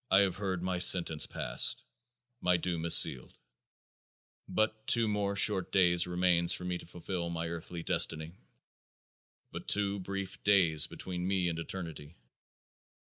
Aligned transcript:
I 0.09 0.21
have 0.21 0.37
heard 0.37 0.63
my 0.63 0.79
sentence 0.79 1.27
passed; 1.27 1.83
my 2.41 2.57
doom 2.57 2.85
is 2.85 2.97
sealed. 2.97 3.37
But 4.49 4.87
two 4.87 5.07
more 5.07 5.35
short 5.35 5.71
days 5.71 6.07
remains 6.07 6.53
for 6.55 6.63
me 6.65 6.79
to 6.79 6.87
fulfill 6.87 7.29
my 7.29 7.47
earthly 7.49 7.83
destiny. 7.83 8.31
But 9.51 9.67
two 9.67 9.99
brief 9.99 10.43
days 10.43 10.87
between 10.87 11.27
me 11.27 11.49
and 11.49 11.59
eternity. 11.59 12.15